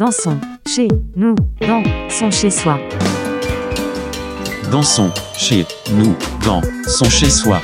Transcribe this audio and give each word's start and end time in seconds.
Dansons 0.00 0.38
chez 0.66 0.88
nous, 1.14 1.34
dansons 1.60 2.30
chez 2.30 2.48
soi. 2.48 2.78
Dansons 4.72 5.10
chez 5.36 5.66
nous, 5.92 6.16
dansons 6.42 7.10
chez 7.10 7.28
soi. 7.28 7.60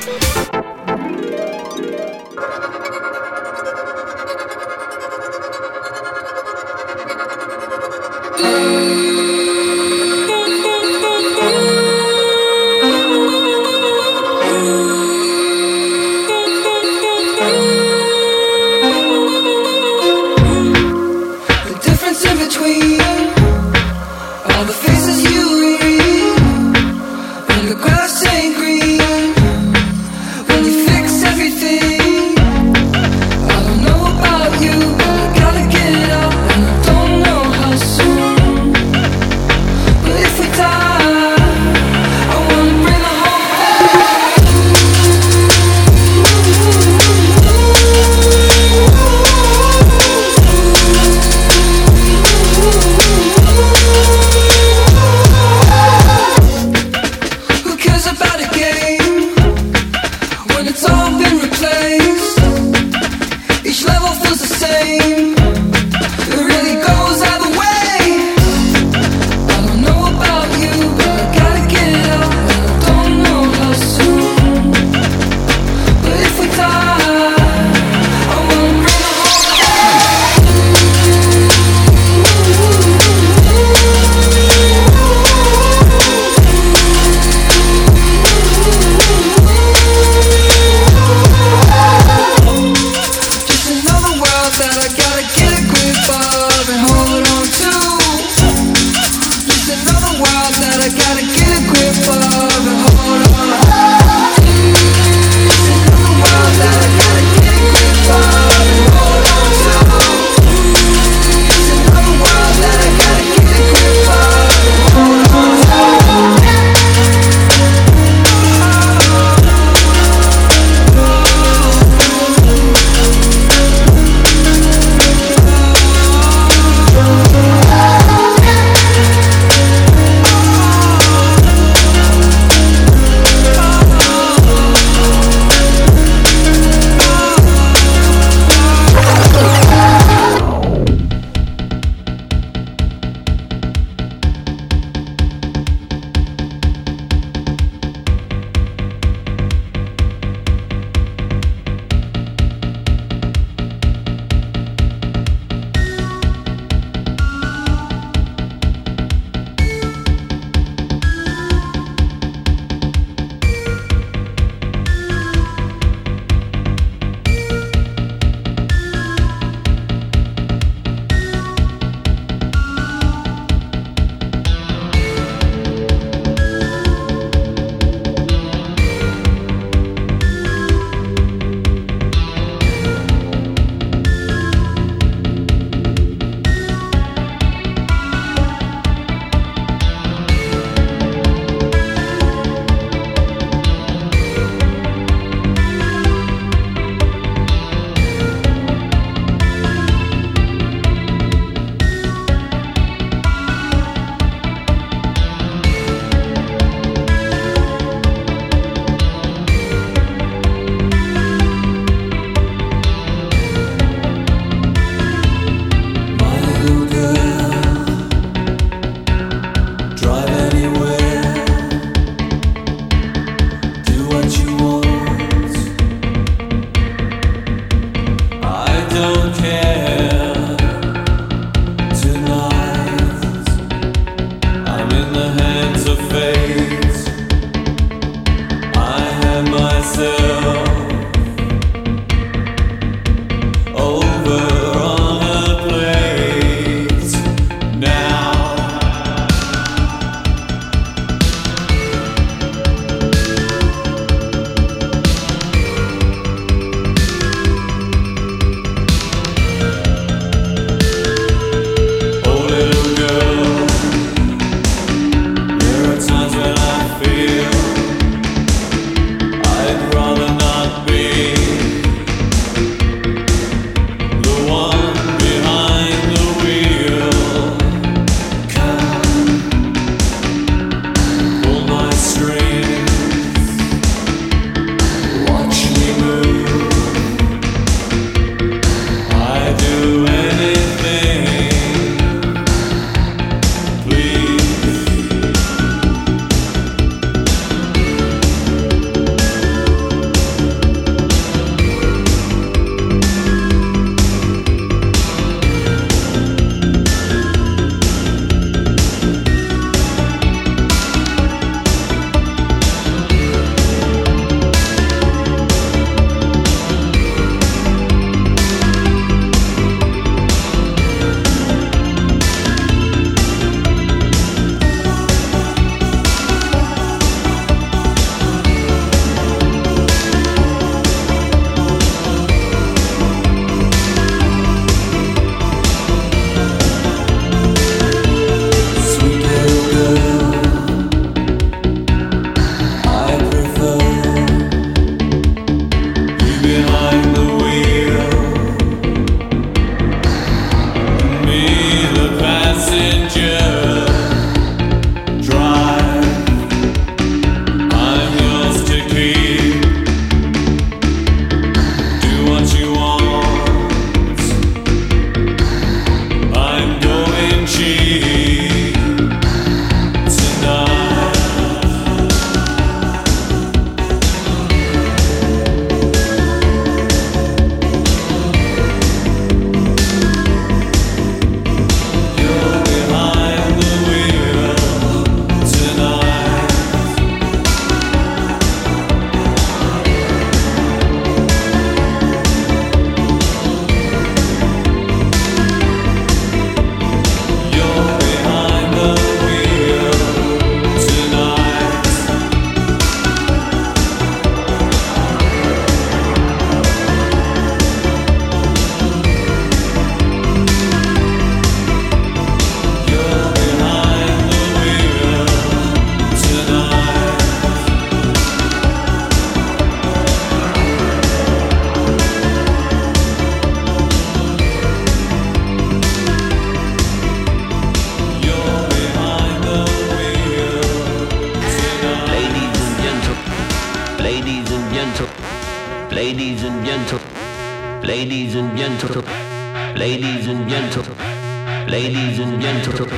Ladies 442.67 442.81
and 442.81 442.93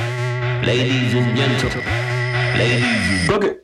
ladies 0.66 1.14
and 1.14 1.36
gentle, 1.36 1.82
ladies 2.58 3.28
and 3.28 3.30
Okay. 3.30 3.54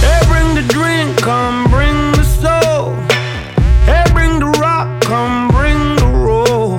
Hey, 0.00 0.20
bring 0.28 0.54
the 0.54 0.62
drink, 0.68 1.18
come 1.18 1.64
bring 1.70 2.12
the 2.12 2.22
soul. 2.22 2.94
Hey, 3.84 4.04
bring 4.12 4.38
the 4.38 4.46
rock, 4.60 5.00
come 5.02 5.48
bring 5.48 5.96
the 5.96 6.06
roll. 6.06 6.78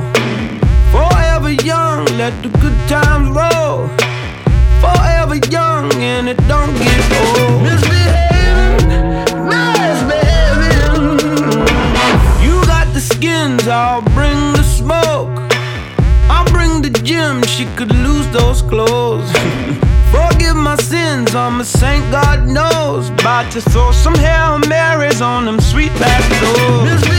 Forever 0.91 1.49
young, 1.49 2.05
let 2.17 2.33
the 2.41 2.49
good 2.59 2.77
times 2.87 3.27
roll. 3.29 3.89
Forever 4.79 5.35
young, 5.51 5.91
and 5.95 6.29
it 6.29 6.37
don't 6.47 6.73
get 6.77 7.01
old. 7.19 7.63
Misbehaving, 7.63 8.87
misbehaving. 9.51 11.19
You 12.41 12.65
got 12.65 12.93
the 12.93 13.01
skins, 13.01 13.67
I'll 13.67 14.01
bring 14.15 14.26
gym, 17.07 17.41
she 17.43 17.65
could 17.77 17.93
lose 17.95 18.27
those 18.31 18.61
clothes. 18.61 19.31
Forgive 20.11 20.57
my 20.57 20.75
sins, 20.75 21.33
oh, 21.35 21.39
I'm 21.39 21.61
a 21.61 21.63
saint, 21.63 22.03
God 22.11 22.45
knows. 22.45 23.09
About 23.09 23.49
to 23.53 23.61
throw 23.61 23.93
some 23.93 24.15
Hail 24.15 24.59
Marys 24.67 25.21
on 25.21 25.45
them 25.45 25.61
sweet 25.61 25.93
back 25.99 26.21
doors. 26.41 27.16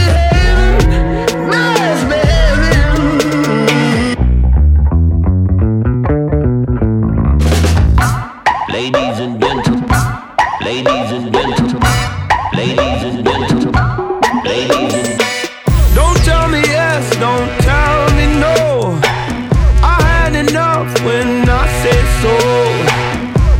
When 21.05 21.49
I 21.49 21.67
say 21.83 22.01
so. 22.23 22.35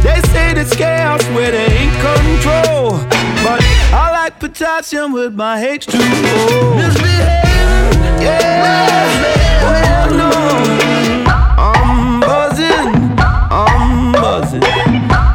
They 0.03 0.21
say 0.33 0.55
that 0.55 0.75
chaos 0.77 1.25
where 1.35 1.51
they 1.51 1.67
ain't 1.67 1.97
control. 2.01 2.99
But 3.45 3.63
I 3.93 4.11
like 4.13 4.39
potassium 4.39 5.13
with 5.13 5.35
my 5.35 5.59
H2O. 5.59 6.77
Misbehaving, 6.77 8.23
yeah. 8.23 8.99
I'm 11.59 12.21
buzzing, 12.21 12.91
I'm 13.51 14.13
buzzing. 14.13 14.61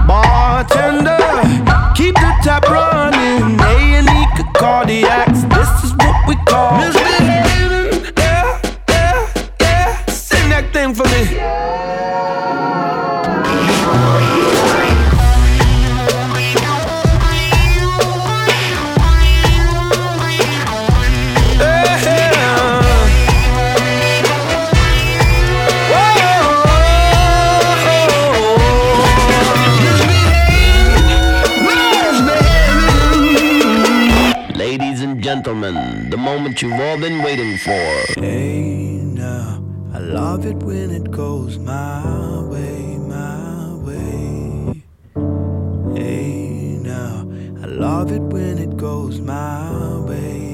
Bartender, 0.07 1.19
keep 1.95 2.15
the 2.15 2.31
tap 2.43 2.63
running. 2.69 3.13
Cardiacs, 4.63 5.43
this 5.49 5.83
is 5.83 5.93
what 5.97 6.27
we 6.27 6.35
call 6.45 6.77
gentlemen, 35.53 36.09
the 36.09 36.17
moment 36.17 36.61
you've 36.61 36.79
all 36.79 36.97
been 36.97 37.21
waiting 37.21 37.57
for. 37.57 38.19
Hey 38.19 39.01
now, 39.03 39.63
I 39.93 39.99
love 39.99 40.45
it 40.45 40.55
when 40.57 40.89
it 40.89 41.11
goes 41.11 41.59
my 41.59 42.41
way, 42.49 42.97
my 42.97 43.75
way. 43.75 44.83
Hey 45.95 46.79
now, 46.81 47.27
I 47.61 47.65
love 47.67 48.11
it 48.11 48.21
when 48.21 48.57
it 48.57 48.77
goes 48.77 49.21
my 49.21 49.99
way, 50.07 50.52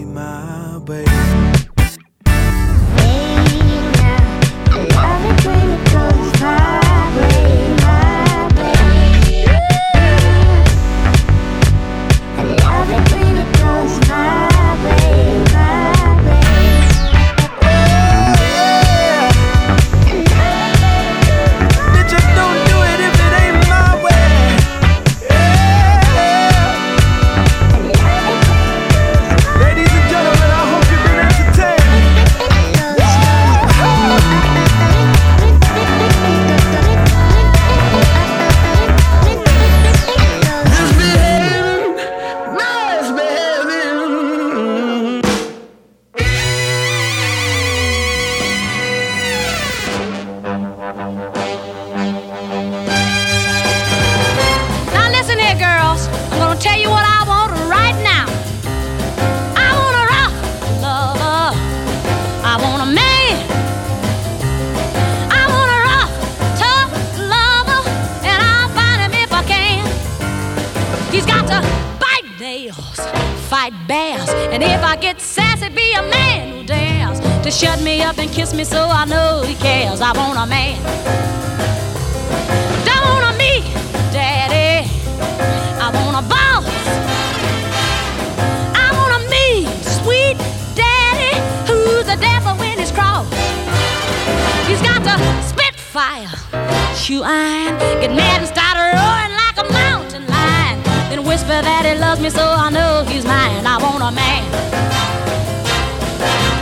get 98.02 98.12
mad 98.12 98.42
and 98.42 98.48
start 98.48 98.76
roaring 98.78 99.34
like 99.44 99.58
a 99.64 99.68
mountain 99.74 100.26
lion. 100.28 100.82
Then 101.10 101.24
whisper 101.24 101.62
that 101.62 101.84
he 101.86 102.00
loves 102.00 102.22
me 102.22 102.30
so 102.30 102.44
I 102.44 102.70
know 102.70 103.04
he's 103.08 103.26
mine. 103.26 103.66
I 103.66 103.78
want 103.78 104.04
a 104.04 104.12
man. 104.12 104.44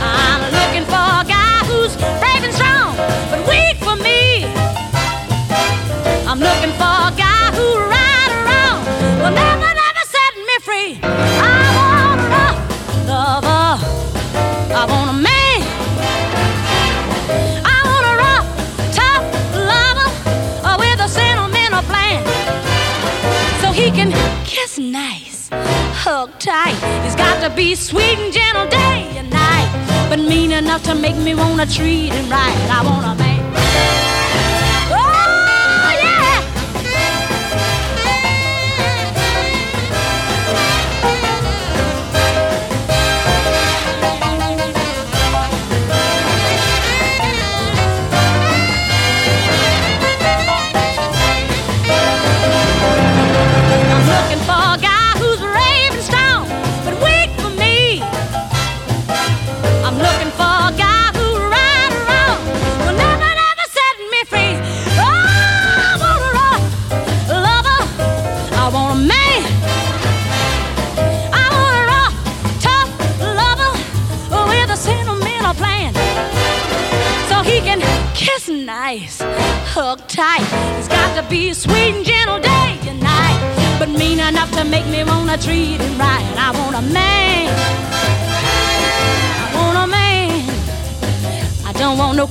I'm 0.00 0.42
looking 0.58 0.84
for 0.86 1.04
a 1.22 1.24
guy 1.26 1.58
who's 1.68 1.94
brave 2.22 2.42
and 2.46 2.54
strong, 2.54 2.96
but 3.30 3.40
weak 3.48 3.76
for 3.82 3.96
me. 3.96 4.46
I'm 6.28 6.40
looking 6.40 6.72
for 6.80 6.94
a 7.08 7.12
guy 7.16 7.44
who 7.56 7.66
right 7.88 8.32
around 8.38 8.80
will 9.22 9.34
never, 9.34 9.70
never 9.84 10.04
set 10.14 10.32
me 10.48 10.56
free. 10.66 11.37
Nice, 24.78 25.48
hug 25.50 26.38
tight. 26.38 26.78
He's 27.04 27.16
got 27.16 27.42
to 27.42 27.54
be 27.54 27.74
sweet 27.74 28.18
and 28.18 28.32
gentle 28.32 28.68
day 28.68 29.16
and 29.16 29.30
night, 29.30 30.06
but 30.08 30.18
mean 30.18 30.52
enough 30.52 30.82
to 30.84 30.94
make 30.94 31.16
me 31.16 31.34
wanna 31.34 31.66
treat 31.66 32.12
him 32.12 32.30
right. 32.30 32.56
I 32.70 32.82
want 32.84 33.20
a 33.20 34.07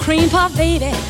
cream 0.07 0.29
puff, 0.29 0.55
baby. 0.55 1.06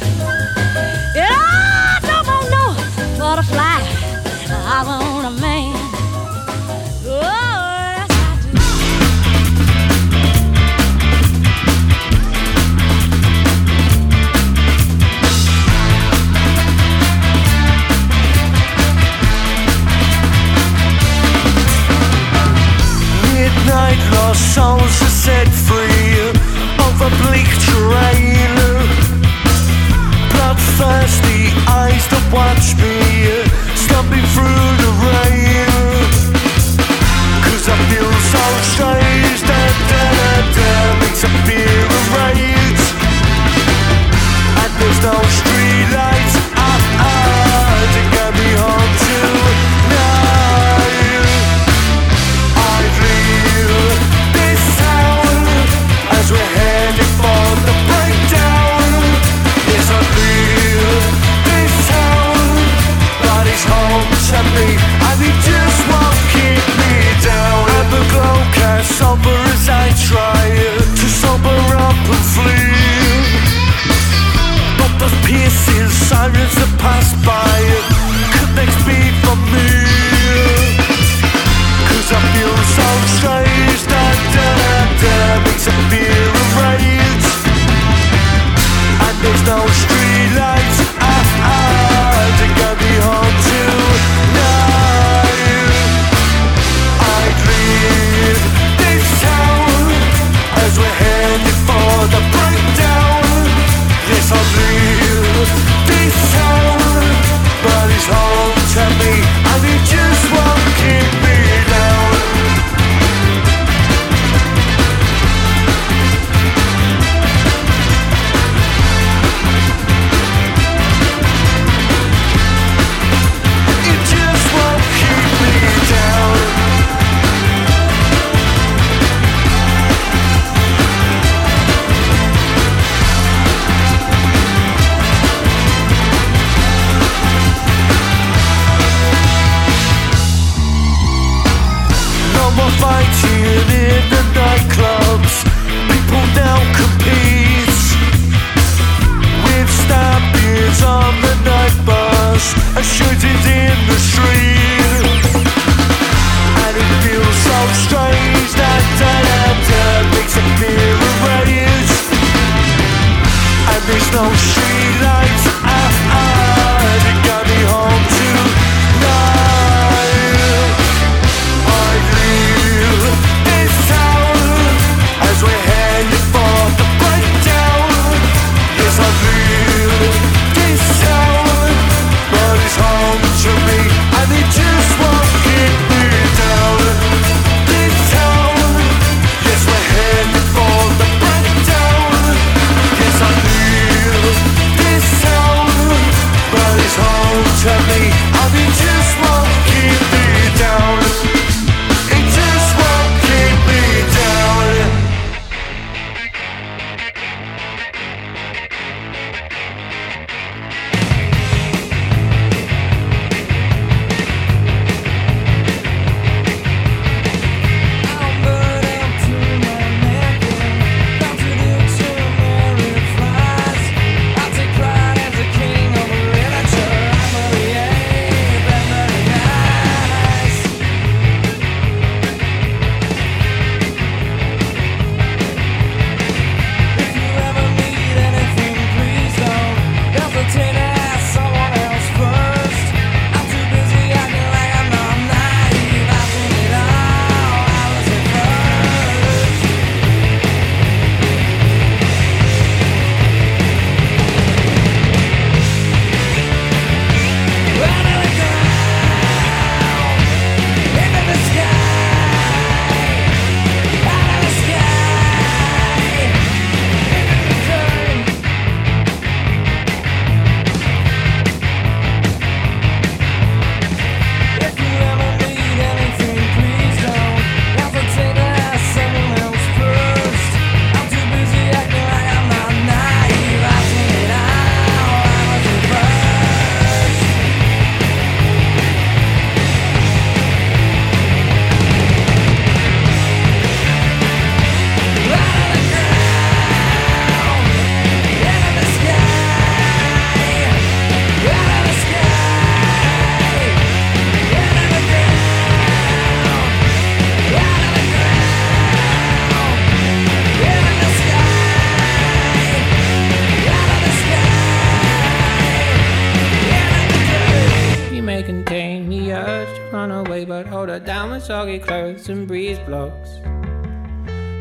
and 322.29 322.47
breeze 322.47 322.79
blocks. 322.79 323.39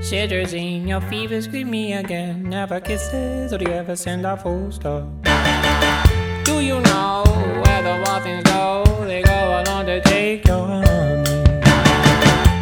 Shivers 0.06 0.52
in 0.52 0.86
your 0.86 1.00
fever, 1.00 1.40
scream 1.40 1.70
me 1.70 1.94
again. 1.94 2.48
Never 2.48 2.80
kisses, 2.80 3.52
or 3.52 3.58
do 3.58 3.64
you 3.64 3.72
ever 3.72 3.96
send 3.96 4.24
a 4.24 4.36
full 4.36 4.70
stop? 4.70 5.04
Do 6.44 6.60
you 6.60 6.80
know 6.80 7.24
where 7.62 7.82
the 7.82 8.02
wild 8.04 8.44
go? 8.44 8.84
They 9.06 9.22
go 9.22 9.62
along 9.62 9.86
to 9.86 10.00
take 10.02 10.46
your 10.46 10.66
honey. 10.66 10.84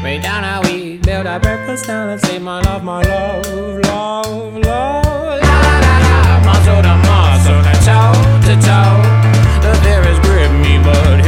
Way 0.03 0.21
down 0.21 0.45
how 0.45 0.63
we 0.63 0.99
build 0.99 1.27
our 1.27 1.41
breakfast 1.41 1.87
down 1.87 2.11
and 2.11 2.21
say, 2.21 2.39
My 2.39 2.61
love, 2.63 2.83
my 2.85 3.03
love, 3.03 3.47
love, 3.85 4.57
love. 4.57 5.41
La 5.43 5.61
la 5.65 5.95
la 5.97 6.21
la, 6.29 6.41
muscle 6.45 6.83
to 6.83 6.95
muscle, 7.09 7.63
toe 7.85 8.15
to 8.47 8.55
toe. 8.69 9.25
The 9.65 9.75
fear 9.83 10.03
is 10.03 10.19
grip 10.21 10.53
me, 10.53 10.79
but 10.83 11.24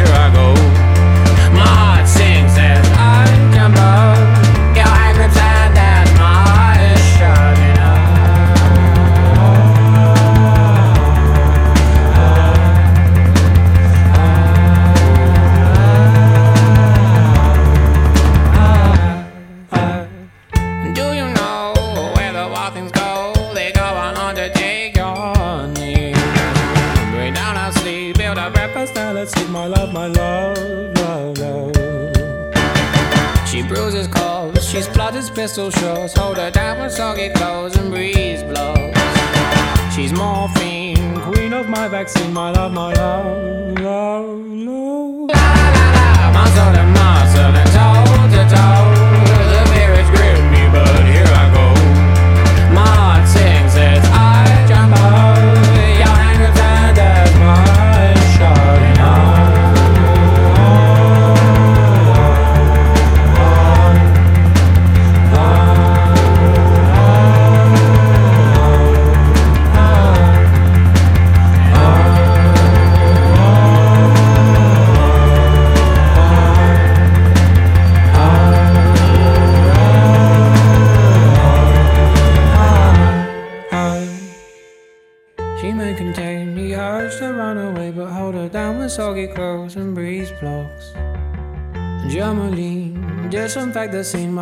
Like 93.77 93.91
the 93.91 94.05
same 94.05 94.36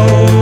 Oh. 0.00 0.37